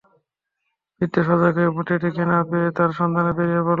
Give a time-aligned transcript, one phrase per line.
[1.01, 3.69] বৃদ্ধ সজাগ হয়ে মূর্তিটিকে না পেয়ে তার সন্ধানে বেরিয়ে পড়ল।